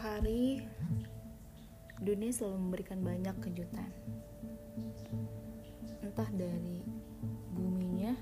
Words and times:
hari 0.00 0.64
dunia 2.00 2.32
selalu 2.32 2.56
memberikan 2.56 3.04
banyak 3.04 3.36
kejutan. 3.44 3.92
Entah 6.00 6.30
dari 6.32 6.80
buminya 7.52 8.16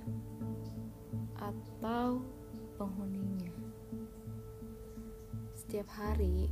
atau 1.38 2.26
penghuninya. 2.74 3.54
Setiap 5.54 5.86
hari 5.94 6.50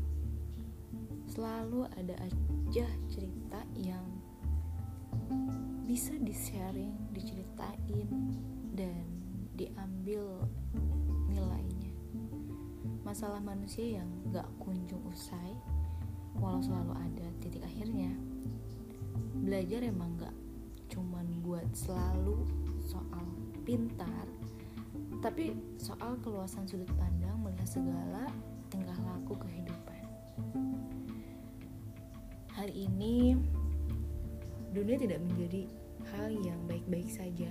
selalu 1.26 1.90
ada 1.98 2.14
aja 2.22 2.86
cerita 3.10 3.66
yang 3.74 4.06
bisa 5.90 6.14
di-sharing, 6.22 6.94
diceritain 7.10 8.06
dan 8.78 9.02
diambil. 9.58 10.46
Masalah 13.06 13.38
manusia 13.38 14.02
yang 14.02 14.10
gak 14.34 14.50
kunjung 14.58 14.98
usai 15.06 15.54
walau 16.42 16.58
selalu 16.58 16.90
ada 16.98 17.26
titik 17.38 17.62
akhirnya. 17.62 18.10
Belajar 19.46 19.86
emang 19.86 20.18
gak 20.18 20.34
cuman 20.90 21.22
buat 21.46 21.70
selalu 21.70 22.42
soal 22.82 23.26
pintar 23.62 24.26
tapi 25.22 25.54
soal 25.78 26.18
keluasan 26.22 26.66
sudut 26.68 26.90
pandang 26.94 27.38
melihat 27.42 27.66
segala 27.78 28.26
tingkah 28.68 28.96
laku 29.06 29.34
kehidupan. 29.38 30.02
Hari 32.58 32.86
ini 32.90 33.36
dunia 34.74 34.96
tidak 34.98 35.20
menjadi 35.24 35.62
hal 36.14 36.30
yang 36.30 36.60
baik-baik 36.68 37.08
saja. 37.10 37.50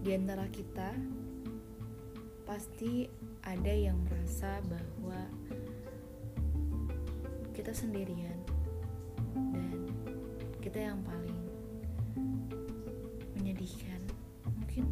Di 0.00 0.10
antara 0.16 0.48
kita 0.48 0.96
pasti 2.50 3.06
ada 3.46 3.70
yang 3.70 3.94
merasa 4.10 4.58
bahwa 4.66 5.22
kita 7.54 7.70
sendirian 7.70 8.42
dan 9.54 9.86
kita 10.58 10.90
yang 10.90 10.98
paling 11.06 11.38
menyedihkan 13.38 14.02
mungkin. 14.50 14.82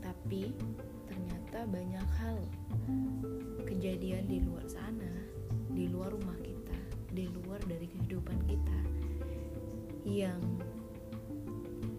Tapi 0.00 0.56
ternyata 1.04 1.68
banyak 1.68 2.08
hal 2.16 2.40
kejadian 3.68 4.32
di 4.32 4.40
luar 4.40 4.64
sana 4.64 5.12
di 5.76 5.92
luar 5.92 6.08
rumah 6.08 6.40
kita 6.40 6.80
di 7.12 7.28
luar 7.28 7.60
dari 7.68 7.84
kehidupan 7.84 8.48
kita 8.48 8.80
yang 10.08 10.40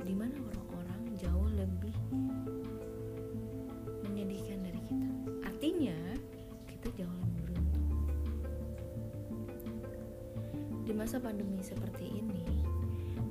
di 0.02 0.18
mana 0.18 0.34
orang-orang 0.50 1.14
jauh 1.22 1.50
lebih 1.54 1.94
Di 10.82 10.94
masa 10.98 11.24
pandemi 11.24 11.64
seperti 11.64 12.20
ini, 12.20 12.68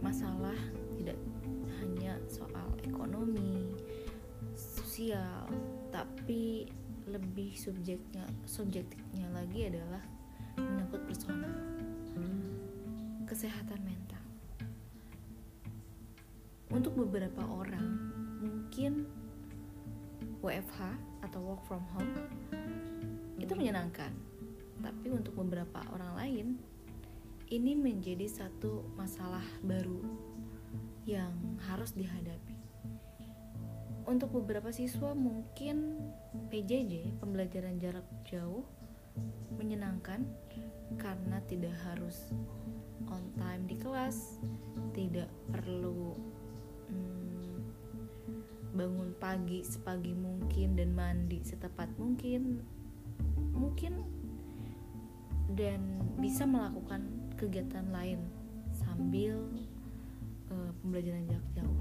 masalah 0.00 0.56
tidak 0.96 1.18
hanya 1.82 2.16
soal 2.30 2.72
ekonomi, 2.86 3.68
sosial, 4.56 5.44
tapi 5.92 6.70
lebih 7.10 7.52
subjeknya 7.58 8.22
subjektifnya 8.46 9.28
lagi 9.34 9.66
adalah 9.66 10.00
menyangkut 10.56 11.02
personal 11.04 11.70
kesehatan 13.30 13.78
mental. 13.86 14.24
Untuk 16.74 16.98
beberapa 16.98 17.46
orang 17.46 18.10
mungkin 18.42 19.06
WFH 20.42 20.98
atau 21.22 21.38
work 21.38 21.62
from 21.70 21.86
home 21.94 22.10
itu 23.40 23.52
menyenangkan. 23.56 24.12
Tapi 24.80 25.08
untuk 25.12 25.36
beberapa 25.40 25.80
orang 25.92 26.12
lain 26.16 26.46
ini 27.50 27.74
menjadi 27.74 28.30
satu 28.30 28.86
masalah 28.94 29.42
baru 29.64 30.00
yang 31.08 31.34
harus 31.66 31.96
dihadapi. 31.96 32.54
Untuk 34.06 34.32
beberapa 34.32 34.70
siswa 34.70 35.12
mungkin 35.12 35.98
PJJ, 36.52 37.18
pembelajaran 37.18 37.76
jarak 37.82 38.06
jauh 38.28 38.64
menyenangkan 39.58 40.24
karena 40.96 41.42
tidak 41.50 41.74
harus 41.84 42.30
on 43.10 43.22
time 43.36 43.66
di 43.66 43.76
kelas, 43.76 44.40
tidak 44.94 45.28
perlu 45.50 46.14
bangun 48.70 49.10
pagi 49.18 49.66
sepagi 49.66 50.14
mungkin 50.14 50.78
dan 50.78 50.94
mandi 50.94 51.42
setepat 51.42 51.90
mungkin 51.98 52.62
mungkin 53.54 54.04
dan 55.54 55.80
bisa 56.20 56.46
melakukan 56.46 57.06
kegiatan 57.34 57.86
lain 57.90 58.20
sambil 58.70 59.36
uh, 60.52 60.70
pembelajaran 60.80 61.26
jarak 61.26 61.48
jauh. 61.56 61.80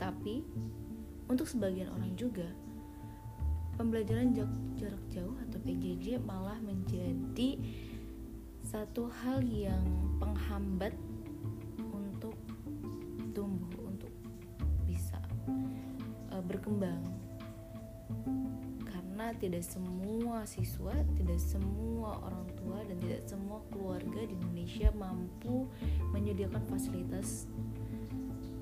Tapi 0.00 0.44
untuk 1.30 1.46
sebagian 1.48 1.88
orang 1.94 2.12
juga 2.18 2.48
pembelajaran 3.80 4.34
jarak 4.76 5.04
jauh 5.10 5.34
atau 5.48 5.58
PJJ 5.62 6.22
malah 6.22 6.58
menjadi 6.62 7.58
satu 8.64 9.06
hal 9.22 9.44
yang 9.44 9.84
penghambat 10.18 10.94
untuk 11.92 12.34
tumbuh 13.34 13.74
berkembang 16.44 17.02
karena 18.84 19.30
tidak 19.38 19.64
semua 19.64 20.42
siswa, 20.44 20.92
tidak 21.14 21.38
semua 21.38 22.18
orang 22.18 22.46
tua 22.58 22.82
dan 22.84 22.96
tidak 22.98 23.22
semua 23.24 23.62
keluarga 23.70 24.20
di 24.26 24.34
Indonesia 24.34 24.90
mampu 24.92 25.70
menyediakan 26.10 26.62
fasilitas 26.66 27.46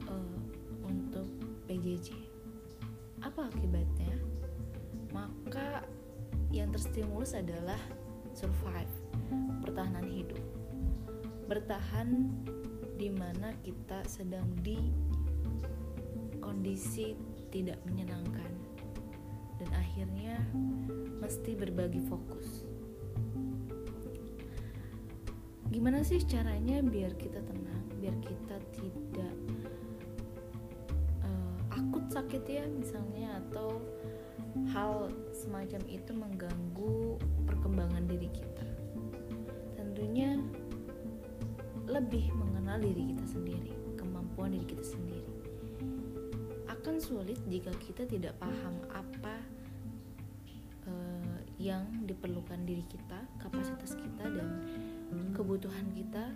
uh, 0.06 0.38
untuk 0.84 1.26
PJJ. 1.66 2.12
Apa 3.24 3.48
akibatnya? 3.48 4.12
Maka 5.10 5.88
yang 6.52 6.68
terstimulus 6.68 7.32
adalah 7.32 7.80
survive, 8.36 8.92
pertahanan 9.64 10.04
hidup. 10.04 10.40
Bertahan 11.48 12.28
di 13.00 13.08
mana 13.08 13.56
kita 13.64 14.04
sedang 14.04 14.46
di 14.60 14.76
kondisi 16.44 17.16
tidak 17.48 17.80
menyenangkan 17.88 18.51
dan 19.62 19.70
akhirnya 19.78 20.34
mesti 21.22 21.54
berbagi 21.54 22.02
fokus. 22.10 22.66
Gimana 25.70 26.02
sih 26.02 26.18
caranya 26.26 26.82
biar 26.82 27.14
kita 27.14 27.38
tenang, 27.38 27.86
biar 28.02 28.18
kita 28.26 28.58
tidak 28.74 29.34
uh, 31.22 31.78
akut 31.78 32.10
sakit 32.10 32.42
ya 32.42 32.66
misalnya 32.66 33.38
atau 33.46 33.78
hal 34.74 35.14
semacam 35.30 35.80
itu 35.86 36.10
mengganggu 36.10 37.22
perkembangan 37.46 38.02
diri 38.10 38.26
kita. 38.34 38.66
Tentunya 39.78 40.42
lebih 41.86 42.34
mengenal 42.34 42.82
diri 42.82 43.14
kita 43.14 43.24
sendiri, 43.30 43.72
kemampuan 43.94 44.58
diri 44.58 44.66
kita 44.74 44.84
sendiri 44.84 45.21
akan 46.82 46.98
sulit 46.98 47.38
jika 47.46 47.70
kita 47.78 48.02
tidak 48.10 48.34
paham 48.42 48.74
apa 48.90 49.38
uh, 50.90 51.38
yang 51.62 51.86
diperlukan 52.10 52.58
diri 52.66 52.82
kita, 52.90 53.22
kapasitas 53.38 53.94
kita 53.94 54.26
dan 54.26 54.66
kebutuhan 55.30 55.86
kita, 55.94 56.34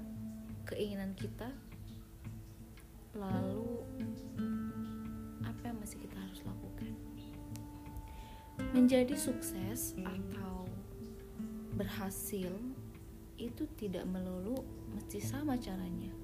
keinginan 0.70 1.18
kita. 1.18 1.50
Lalu 3.18 3.82
apa 5.42 5.62
yang 5.66 5.82
masih 5.82 5.98
kita 5.98 6.14
harus 6.14 6.38
lakukan? 6.46 6.94
Menjadi 8.70 9.18
sukses 9.18 9.98
atau 9.98 10.70
berhasil 11.74 12.54
itu 13.34 13.66
tidak 13.74 14.06
melulu 14.06 14.62
mesti 14.94 15.18
sama 15.18 15.58
caranya. 15.58 16.14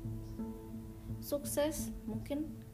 Sukses 1.18 1.90
mungkin 2.06 2.70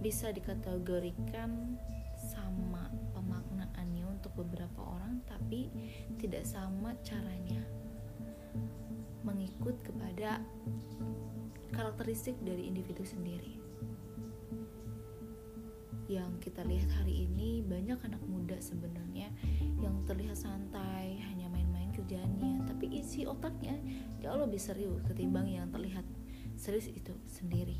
bisa 0.00 0.32
dikategorikan 0.32 1.76
sama 2.16 2.88
pemaknaannya 3.12 4.04
untuk 4.08 4.32
beberapa 4.44 4.80
orang 4.80 5.20
tapi 5.28 5.68
tidak 6.16 6.48
sama 6.48 6.96
caranya 7.04 7.60
mengikut 9.20 9.76
kepada 9.84 10.40
karakteristik 11.76 12.36
dari 12.40 12.68
individu 12.68 13.04
sendiri. 13.04 13.60
Yang 16.10 16.50
kita 16.50 16.66
lihat 16.66 16.90
hari 16.90 17.30
ini 17.30 17.62
banyak 17.62 18.00
anak 18.02 18.24
muda 18.26 18.58
sebenarnya 18.58 19.30
yang 19.78 20.02
terlihat 20.08 20.34
santai 20.34 21.22
hanya 21.30 21.46
main-main 21.52 21.94
kerjaannya 21.94 22.66
tapi 22.66 22.98
isi 22.98 23.28
otaknya 23.28 23.78
jauh 24.18 24.42
lebih 24.42 24.58
serius 24.58 24.98
ketimbang 25.06 25.46
yang 25.46 25.70
terlihat 25.70 26.02
serius 26.58 26.90
itu 26.90 27.14
sendiri 27.30 27.78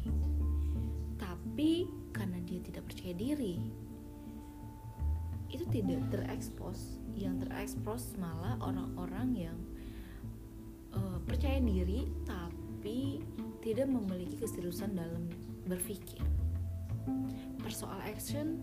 tapi 1.21 1.85
karena 2.17 2.41
dia 2.49 2.65
tidak 2.65 2.89
percaya 2.89 3.13
diri 3.13 3.61
itu 5.51 5.67
tidak 5.69 6.01
terekspos. 6.15 7.03
Yang 7.19 7.47
terekspos 7.47 8.15
malah 8.17 8.55
orang-orang 8.63 9.29
yang 9.35 9.59
uh, 10.95 11.19
percaya 11.27 11.59
diri 11.59 12.07
tapi 12.23 13.21
tidak 13.61 13.91
memiliki 13.91 14.39
keseriusan 14.39 14.95
dalam 14.95 15.27
berpikir. 15.67 16.23
Persoal 17.61 17.99
action 18.07 18.63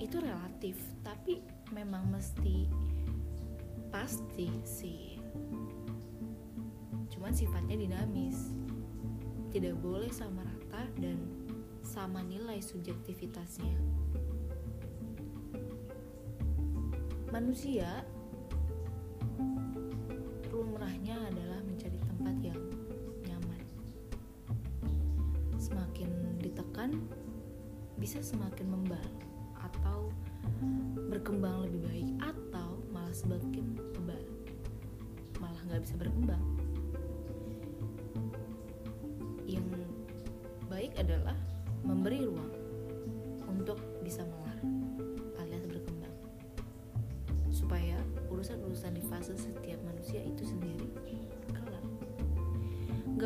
itu 0.00 0.20
relatif 0.20 0.76
tapi 1.04 1.40
memang 1.70 2.08
mesti 2.08 2.68
pasti 3.92 4.48
sih. 4.64 5.20
Cuman 7.12 7.32
sifatnya 7.32 7.76
dinamis. 7.76 8.56
Tidak 9.46 9.72
boleh 9.80 10.12
sama 10.12 10.44
rata 10.76 10.92
dan 11.00 11.16
sama 11.80 12.20
nilai 12.20 12.60
subjektivitasnya? 12.60 13.72
Manusia 17.32 18.04
lumrahnya 20.52 21.16
adalah 21.32 21.60
mencari 21.64 21.96
tempat 21.96 22.36
yang 22.44 22.60
nyaman. 23.24 23.62
Semakin 25.56 26.10
ditekan 26.44 27.00
bisa 27.96 28.20
semakin 28.20 28.68
membal 28.68 29.08
atau 29.56 30.12
berkembang 31.08 31.64
lebih 31.64 31.80
baik 31.88 32.08
atau 32.20 32.84
malah 32.92 33.16
semakin 33.16 33.80
tebal. 33.96 34.20
Malah 35.40 35.60
nggak 35.72 35.88
bisa 35.88 35.96
berkembang 35.96 36.55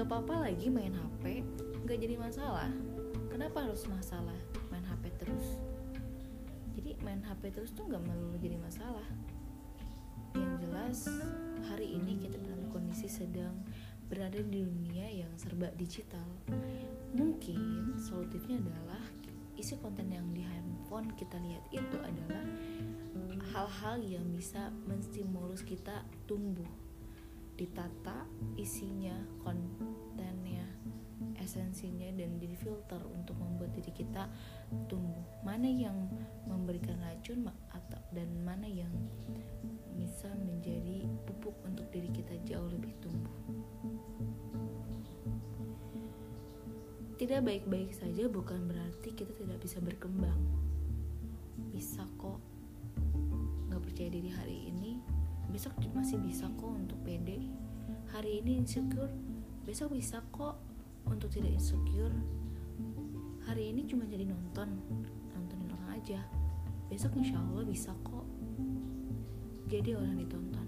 nggak 0.00 0.16
apa-apa 0.16 0.48
lagi 0.48 0.72
main 0.72 0.96
HP 0.96 1.44
nggak 1.84 1.98
jadi 2.00 2.16
masalah. 2.16 2.72
Kenapa 3.28 3.68
harus 3.68 3.84
masalah 3.84 4.40
main 4.72 4.80
HP 4.80 5.12
terus? 5.20 5.60
Jadi 6.72 6.96
main 7.04 7.20
HP 7.20 7.52
terus 7.52 7.68
tuh 7.76 7.84
nggak 7.84 8.08
melulu 8.08 8.32
jadi 8.40 8.56
masalah. 8.56 9.04
Yang 10.32 10.52
jelas 10.64 10.98
hari 11.68 12.00
ini 12.00 12.16
kita 12.16 12.40
dalam 12.40 12.64
kondisi 12.72 13.12
sedang 13.12 13.52
berada 14.08 14.40
di 14.40 14.64
dunia 14.64 15.04
yang 15.04 15.28
serba 15.36 15.68
digital. 15.76 16.24
Mungkin 17.12 17.92
solutifnya 18.00 18.56
adalah 18.56 19.04
isi 19.60 19.76
konten 19.84 20.08
yang 20.08 20.24
di 20.32 20.40
handphone 20.40 21.12
kita 21.12 21.36
lihat 21.44 21.68
itu 21.76 22.00
adalah 22.00 22.48
hal-hal 23.52 24.00
yang 24.00 24.24
bisa 24.32 24.72
menstimulus 24.88 25.60
kita 25.60 26.08
tumbuh 26.24 26.88
ditata 27.60 28.24
isinya 28.56 29.12
kontennya 29.44 30.64
esensinya 31.36 32.08
dan 32.16 32.40
difilter 32.40 33.00
untuk 33.12 33.36
membuat 33.36 33.76
diri 33.76 33.92
kita 33.92 34.24
tumbuh. 34.88 35.44
Mana 35.44 35.68
yang 35.68 36.08
memberikan 36.48 36.96
racun 37.04 37.44
atau 37.68 38.00
dan 38.16 38.32
mana 38.40 38.64
yang 38.64 38.92
bisa 39.92 40.32
menjadi 40.40 41.04
pupuk 41.28 41.52
untuk 41.68 41.84
diri 41.92 42.08
kita 42.08 42.32
jauh 42.48 42.68
lebih 42.72 42.96
tumbuh. 43.04 43.36
Tidak 47.20 47.44
baik-baik 47.44 47.92
saja 47.92 48.24
bukan 48.32 48.64
berarti 48.64 49.12
kita 49.12 49.36
tidak 49.36 49.60
bisa 49.60 49.76
berkembang. 49.84 50.40
Bisa 51.68 52.08
kok. 52.16 52.40
Nggak 53.68 53.82
percaya 53.84 54.08
diri 54.08 54.30
hari 54.32 54.58
ini 54.72 55.19
besok 55.50 55.74
masih 55.90 56.16
bisa 56.22 56.46
kok 56.54 56.70
untuk 56.70 56.96
pede. 57.02 57.42
Hari 58.14 58.38
ini 58.42 58.62
insecure 58.62 59.10
besok 59.66 59.98
bisa 59.98 60.22
kok 60.30 60.62
untuk 61.10 61.26
tidak 61.26 61.58
insecure. 61.58 62.14
Hari 63.50 63.74
ini 63.74 63.82
cuma 63.90 64.06
jadi 64.06 64.30
nonton 64.30 64.78
nontonin 65.34 65.70
orang 65.74 65.98
aja. 65.98 66.22
Besok 66.86 67.18
insya 67.18 67.42
Allah 67.42 67.66
bisa 67.66 67.90
kok 68.06 68.26
jadi 69.70 69.94
orang 69.94 70.18
ditonton 70.18 70.66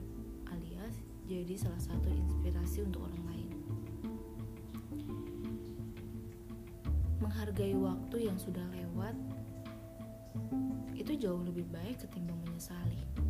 alias 0.50 0.94
jadi 1.26 1.54
salah 1.58 1.78
satu 1.82 2.06
inspirasi 2.10 2.86
untuk 2.86 3.06
orang 3.06 3.22
lain. 3.30 3.50
Menghargai 7.22 7.74
waktu 7.78 8.16
yang 8.30 8.38
sudah 8.38 8.62
lewat 8.74 9.14
itu 10.98 11.18
jauh 11.18 11.42
lebih 11.42 11.66
baik 11.70 12.02
ketimbang 12.02 12.38
menyesali 12.46 13.21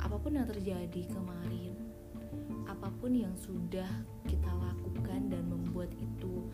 apa 0.00 0.16
pun 0.16 0.32
yang 0.36 0.48
terjadi 0.48 1.02
kemarin 1.12 1.76
apa 2.64 2.88
pun 3.02 3.12
yang 3.12 3.34
sudah 3.36 3.88
kita 4.24 4.48
lakukan 4.48 5.28
dan 5.28 5.44
membuat 5.44 5.92
itu 6.00 6.48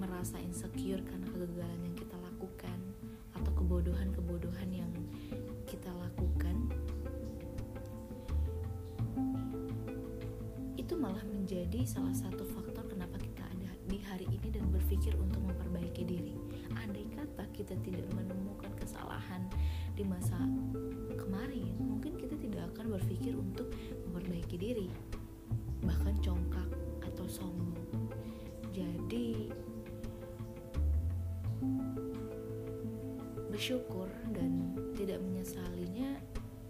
merasa 0.00 0.40
insecure 0.40 1.04
karena 1.04 1.26
kegagalan 1.28 1.80
yang 1.84 1.96
kita 1.98 2.16
lakukan 2.16 2.78
atau 3.36 3.52
kebodohan-kebodohan 3.52 4.70
yang 4.72 4.92
kita 5.68 5.92
lakukan 5.92 6.56
itu 10.80 10.96
malah 10.96 11.22
menjadi 11.28 11.84
salah 11.84 12.16
satu 12.16 12.42
faktor 12.56 12.88
kenapa 12.88 13.20
kita 13.20 13.44
ada 13.44 13.70
di 13.84 14.00
hari 14.08 14.24
ini 14.32 14.48
dan 14.48 14.64
berpikir 14.72 15.12
untuk 15.20 15.44
memperbaiki 15.44 16.02
diri. 16.08 16.39
Andai 16.78 17.06
kata 17.10 17.44
kita 17.50 17.74
tidak 17.82 18.06
menemukan 18.14 18.70
kesalahan 18.78 19.42
di 19.94 20.06
masa 20.06 20.38
kemarin, 21.18 21.74
mungkin 21.78 22.14
kita 22.14 22.38
tidak 22.38 22.70
akan 22.74 22.94
berpikir 22.98 23.34
untuk 23.34 23.70
memperbaiki 24.08 24.56
diri, 24.56 24.88
bahkan 25.82 26.14
congkak 26.22 26.70
atau 27.02 27.26
sombong. 27.26 28.08
Jadi, 28.70 29.50
bersyukur 33.50 34.06
dan 34.30 34.72
tidak 34.94 35.18
menyesalinya 35.20 36.16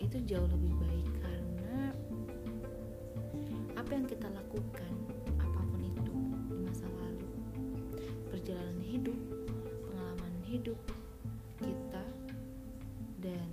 itu 0.01 0.17
jauh 0.25 0.49
lebih 0.49 0.73
baik 0.81 1.09
karena 1.21 1.93
apa 3.77 3.91
yang 3.93 4.09
kita 4.09 4.27
lakukan 4.33 4.91
perjalanan 5.61 5.93
hidup, 6.01 6.17
pengalaman 8.41 8.80
hidup 10.51 10.83
kita, 11.63 12.03
dan 13.23 13.47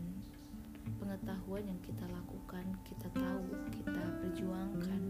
pengetahuan 0.97 1.61
yang 1.69 1.77
kita 1.85 2.09
lakukan, 2.09 2.65
kita 2.89 3.05
tahu, 3.13 3.53
kita 3.69 4.01
perjuangkan 4.25 5.01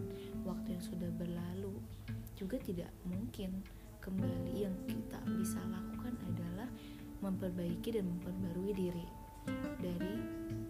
waktu 0.44 0.75
yang 0.75 0.84
sudah 0.84 1.08
berlalu 1.15 1.79
juga 2.36 2.60
tidak 2.60 2.91
mungkin 3.08 3.63
kembali 4.03 4.67
yang 4.67 4.75
kita 4.84 5.15
bisa 5.39 5.63
lakukan 5.72 6.12
adalah 6.27 6.67
memperbaiki 7.24 7.96
dan 7.96 8.03
memperbarui 8.03 8.75
diri 8.75 9.08
dari 9.79 10.20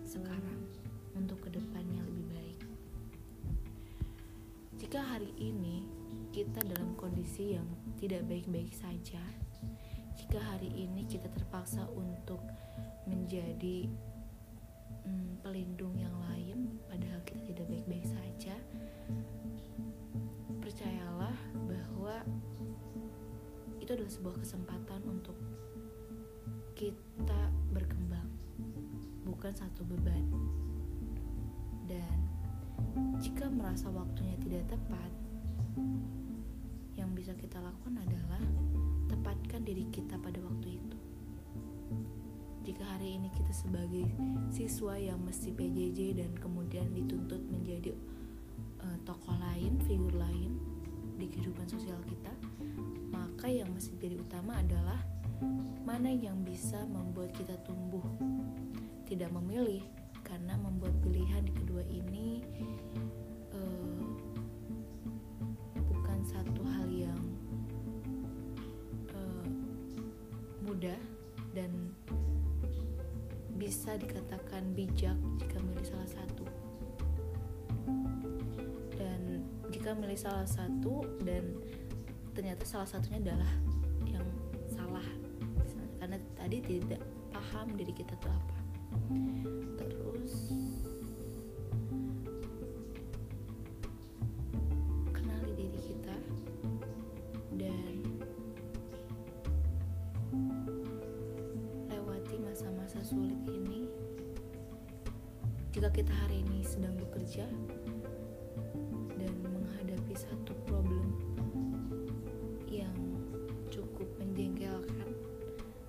sekarang 0.06 0.62
untuk 1.18 1.42
ke 1.42 1.50
depannya 1.50 2.02
lebih 2.06 2.26
baik. 2.30 2.60
Jika 4.78 5.02
hari 5.02 5.34
ini 5.42 5.82
kita 6.30 6.62
dalam 6.62 6.94
kondisi 6.94 7.58
yang 7.58 7.66
tidak 7.98 8.22
baik-baik 8.30 8.70
saja, 8.70 9.47
jika 10.18 10.42
hari 10.42 10.74
ini 10.74 11.06
kita 11.06 11.30
terpaksa 11.30 11.86
untuk 11.94 12.42
menjadi 13.06 13.86
hmm, 15.06 15.46
pelindung 15.46 15.94
yang 15.94 16.14
lain, 16.26 16.82
padahal 16.90 17.22
kita 17.22 17.40
tidak 17.54 17.66
baik-baik 17.70 18.06
saja, 18.10 18.58
percayalah 20.58 21.38
bahwa 21.70 22.26
itu 23.78 23.94
adalah 23.94 24.12
sebuah 24.12 24.36
kesempatan 24.42 25.02
untuk 25.06 25.38
kita 26.74 27.42
berkembang, 27.72 28.28
bukan 29.24 29.54
satu 29.54 29.86
beban. 29.86 30.26
Dan 31.88 32.18
jika 33.22 33.48
merasa 33.48 33.88
waktunya 33.94 34.36
tidak 34.44 34.66
tepat, 34.76 35.12
yang 36.98 37.14
bisa 37.14 37.32
kita 37.38 37.62
lakukan 37.62 38.02
adalah 38.02 38.42
tepatkan 39.08 39.64
diri 39.64 39.88
kita 39.90 40.20
pada 40.20 40.40
waktu 40.44 40.78
itu. 40.80 40.98
Jika 42.68 42.84
hari 42.84 43.16
ini 43.16 43.32
kita 43.32 43.56
sebagai 43.56 44.04
siswa 44.52 45.00
yang 45.00 45.24
mesti 45.24 45.56
PJJ 45.56 46.20
dan 46.20 46.32
kemudian 46.36 46.92
dituntut 46.92 47.40
menjadi 47.48 47.96
uh, 48.84 48.98
tokoh 49.08 49.40
lain, 49.40 49.80
figur 49.88 50.12
lain 50.12 50.60
di 51.16 51.32
kehidupan 51.32 51.64
sosial 51.72 51.98
kita, 52.04 52.36
maka 53.08 53.48
yang 53.48 53.72
mesti 53.72 53.96
jadi 53.96 54.20
utama 54.20 54.60
adalah 54.60 55.00
mana 55.88 56.12
yang 56.12 56.44
bisa 56.44 56.84
membuat 56.92 57.32
kita 57.32 57.56
tumbuh. 57.64 58.04
Tidak 59.08 59.32
memilih 59.32 59.88
karena 60.28 60.60
membuat 60.60 60.92
pilihan 61.00 61.48
di 61.48 61.56
kedua 61.56 61.88
ini 61.88 62.44
bisa 73.58 74.00
dikatakan 74.00 74.72
bijak 74.72 75.18
jika 75.44 75.58
milih 75.60 75.84
salah 75.84 76.10
satu. 76.12 76.46
Dan 78.96 79.44
jika 79.74 79.92
milih 79.98 80.16
salah 80.16 80.48
satu 80.48 81.04
dan 81.26 81.58
ternyata 82.32 82.64
salah 82.64 82.88
satunya 82.88 83.32
adalah 83.32 83.54
yang 84.08 84.28
salah. 84.72 85.04
Karena 86.00 86.16
tadi 86.40 86.64
tidak 86.64 87.02
paham 87.34 87.76
diri 87.76 87.92
kita 87.92 88.16
tuh 88.24 88.32
apa. 88.32 88.58
Terus 89.80 90.54
jika 105.78 105.94
kita 105.94 106.10
hari 106.26 106.42
ini 106.42 106.66
sedang 106.66 106.98
bekerja 106.98 107.46
dan 109.14 109.34
menghadapi 109.46 110.10
satu 110.18 110.58
problem 110.66 111.14
yang 112.66 112.98
cukup 113.70 114.10
menjengkelkan 114.18 115.14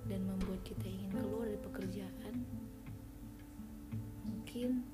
dan 0.05 0.21
membuat 0.29 0.61
kita 0.61 0.85
ingin 0.85 1.09
keluar 1.09 1.49
dari 1.49 1.57
pekerjaan 1.65 2.33
mungkin 4.29 4.85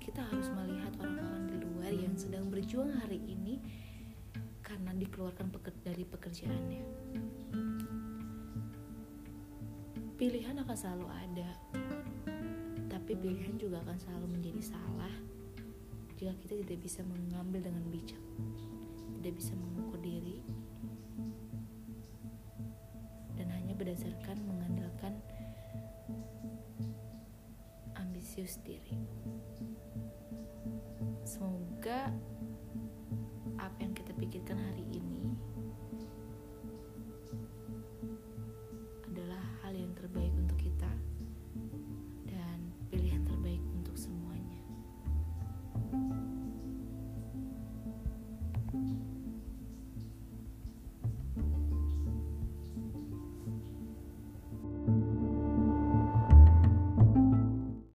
kita 0.00 0.24
harus 0.32 0.48
melihat 0.48 0.96
orang-orang 1.04 1.44
di 1.52 1.56
luar 1.60 1.92
yang 1.92 2.16
sedang 2.16 2.48
berjuang 2.48 2.96
hari 3.04 3.20
ini 3.28 3.60
karena 4.64 4.96
dikeluarkan 4.96 5.52
dari 5.84 6.08
pekerjaannya. 6.08 6.84
Pilihan 10.16 10.56
akan 10.56 10.76
selalu 10.76 11.04
ada 11.12 11.52
tapi 13.10 13.26
pilihan 13.26 13.58
juga 13.58 13.82
akan 13.82 13.98
selalu 13.98 14.38
menjadi 14.38 14.70
salah 14.70 15.10
jika 16.14 16.30
kita 16.46 16.62
tidak 16.62 16.78
bisa 16.78 17.02
mengambil 17.02 17.58
dengan 17.58 17.82
bijak 17.90 18.22
tidak 19.18 19.34
bisa 19.34 19.50
mengukur 19.58 19.98
diri 19.98 20.38
dan 23.34 23.50
hanya 23.50 23.74
berdasarkan 23.74 24.38
mengandalkan 24.46 25.18
ambisius 27.98 28.62
diri. 28.62 28.94
Semoga 31.26 32.14
apa 33.58 33.78
yang 33.82 33.90
kita 33.90 34.14
pikirkan 34.22 34.54
hari 34.54 34.86
ini 34.86 35.34